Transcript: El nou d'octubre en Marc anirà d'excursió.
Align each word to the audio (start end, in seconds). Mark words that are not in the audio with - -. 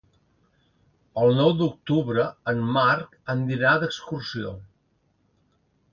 El 1.23 1.35
nou 1.41 1.51
d'octubre 1.59 2.25
en 2.53 2.65
Marc 2.79 3.15
anirà 3.35 3.77
d'excursió. 3.85 4.59